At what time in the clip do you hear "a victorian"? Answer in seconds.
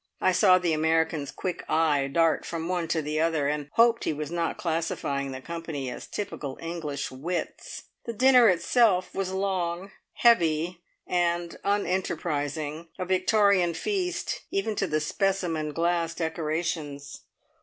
12.97-13.75